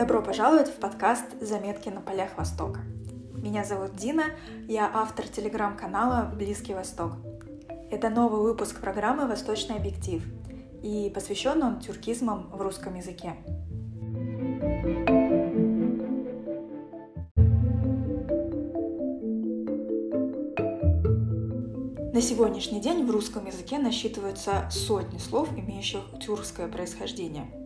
[0.00, 2.80] Добро пожаловать в подкаст «Заметки на полях Востока».
[3.34, 4.24] Меня зовут Дина,
[4.66, 7.12] я автор телеграм-канала «Близкий Восток».
[7.90, 10.24] Это новый выпуск программы «Восточный объектив»,
[10.82, 13.34] и посвящен он тюркизмам в русском языке.
[22.14, 27.59] На сегодняшний день в русском языке насчитываются сотни слов, имеющих тюркское происхождение.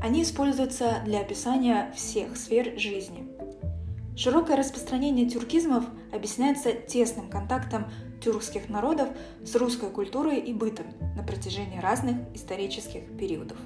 [0.00, 3.28] Они используются для описания всех сфер жизни.
[4.16, 7.86] Широкое распространение тюркизмов объясняется тесным контактом
[8.22, 9.08] тюркских народов
[9.44, 13.58] с русской культурой и бытом на протяжении разных исторических периодов.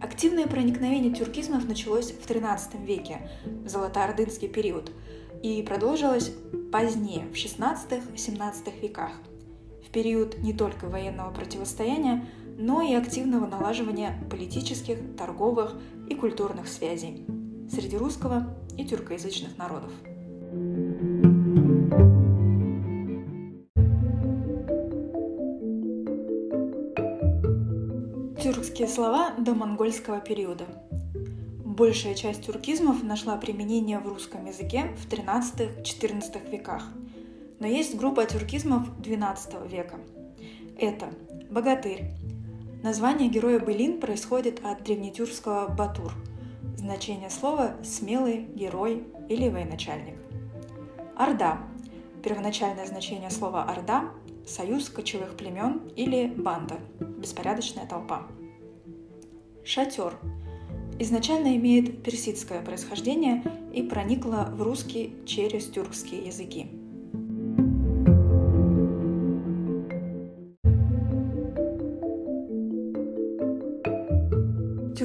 [0.00, 4.92] Активное проникновение тюркизмов началось в XIII веке, в золотоордынский период,
[5.42, 6.32] и продолжилось
[6.72, 9.12] позднее, в XVI-XVII веках,
[9.86, 15.74] в период не только военного противостояния, но и активного налаживания политических, торговых
[16.08, 17.26] и культурных связей
[17.70, 18.46] среди русского
[18.76, 19.92] и тюркоязычных народов.
[28.42, 30.64] Тюркские слова до монгольского периода.
[31.64, 36.84] Большая часть тюркизмов нашла применение в русском языке в XIII-XIV веках,
[37.58, 39.96] но есть группа тюркизмов XII века.
[40.78, 41.06] Это
[41.50, 42.23] богатырь.
[42.84, 46.12] Название героя Былин происходит от древнетюркского «батур»,
[46.76, 50.16] значение слова «смелый», «герой» или «военачальник».
[51.16, 51.60] Орда.
[52.22, 54.10] Первоначальное значение слова «орда»–
[54.46, 58.26] союз кочевых племен или банда, беспорядочная толпа.
[59.64, 60.18] Шатер–
[60.98, 66.83] изначально имеет персидское происхождение и проникла в русский через тюркские языки.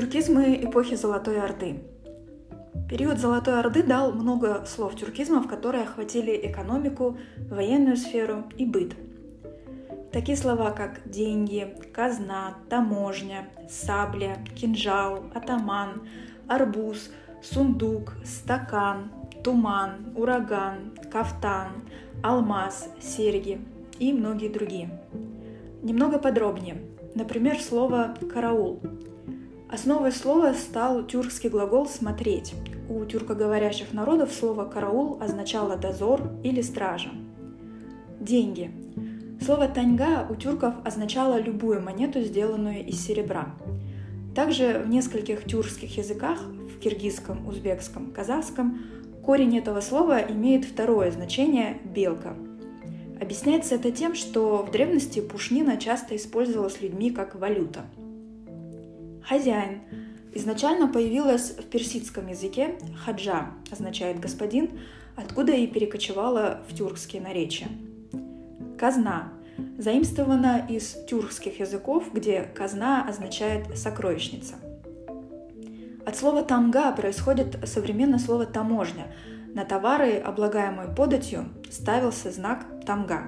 [0.10, 1.84] Тюркизмы эпохи Золотой Орды.
[2.90, 8.96] Период Золотой Орды дал много слов тюркизмов, которые охватили экономику, военную сферу и быт–
[10.12, 16.02] Такие слова, как деньги, казна, таможня, сабля, кинжал, атаман,
[16.48, 17.12] арбуз,
[17.44, 19.12] сундук, стакан,
[19.44, 21.84] туман, ураган, кафтан,
[22.24, 23.62] алмаз, серьги
[24.00, 24.90] и многие другие.
[25.84, 26.82] Немного подробнее.
[27.14, 28.82] Например, слово «караул».
[29.72, 32.54] Основой слова стал тюркский глагол «смотреть».
[32.90, 37.12] У тюркоговорящих народов слово «караул» означало «дозор» или «стража».
[38.20, 38.72] Деньги–
[39.42, 43.56] Слово «таньга» у тюрков означало любую монету, сделанную из серебра.
[44.36, 48.80] Также в нескольких тюркских языках, в киргизском, узбекском, казахском,
[49.26, 52.36] корень этого слова имеет второе значение «белка».
[53.22, 57.86] Объясняется это тем, что в древности пушнина часто использовалась людьми как валюта.
[59.30, 59.82] Хозяин
[60.34, 64.80] изначально появилась в персидском языке «хаджа» означает «господин»,
[65.16, 67.68] откуда и перекочевала в тюркские наречия–
[68.80, 69.32] казна,
[69.78, 74.56] заимствована из тюркских языков, где казна означает сокровищница.
[76.08, 79.14] От слова тамга происходит современное слово таможня.
[79.54, 83.26] На товары, облагаемые податью, ставился знак тамга.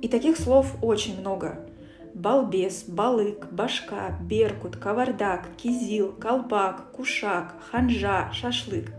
[0.00, 1.66] И таких слов очень много.
[2.14, 8.92] Балбес, балык, башка, беркут, кавардак, кизил, колпак, кушак, ханжа, шашлык.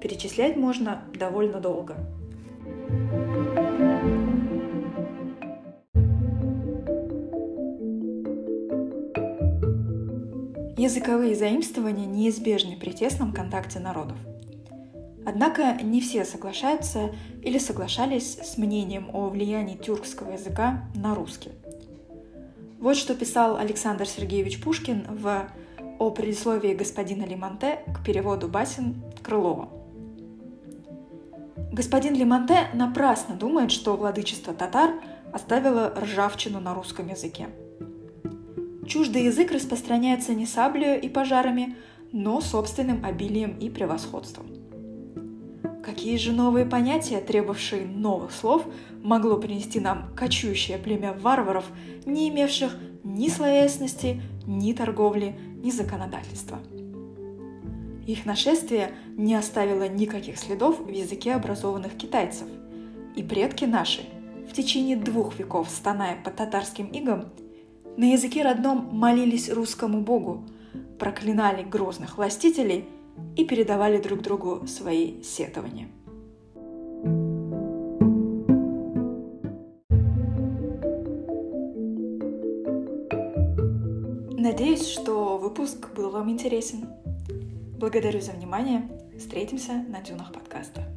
[0.00, 1.96] Перечислять можно довольно долго.
[10.76, 14.18] Языковые заимствования неизбежны при тесном контакте народов.
[15.24, 17.10] Однако не все соглашаются
[17.42, 21.50] или соглашались с мнением о влиянии тюркского языка на русский.
[22.82, 25.48] Вот что писал Александр Сергеевич Пушкин в
[25.98, 29.70] «О предисловии господина Лимонте к переводу басен Крылова».
[31.72, 34.90] Господин Лимонте напрасно думает, что владычество татар
[35.32, 37.48] оставило ржавчину на русском языке–
[38.86, 41.76] Чуждый язык распространяется не саблею и пожарами,
[42.10, 44.46] но собственным обилием и превосходством.
[46.02, 48.66] Какие же новые понятия, требовавшие новых слов,
[49.04, 51.64] могло принести нам кочующее племя варваров,
[52.04, 56.58] не имевших ни словесности, ни торговли, ни законодательства?
[58.04, 62.48] Их нашествие не оставило никаких следов в языке образованных китайцев.
[63.14, 64.00] И предки наши,
[64.50, 67.26] в течение двух веков стоная под татарским игом,
[67.96, 70.48] на языке родном молились русскому богу,
[70.98, 72.86] проклинали грозных властителей
[73.36, 75.88] и передавали друг другу свои сетования.
[84.38, 86.84] Надеюсь, что выпуск был вам интересен.
[87.78, 88.88] Благодарю за внимание.
[89.16, 90.91] Встретимся на дюнах подкаста.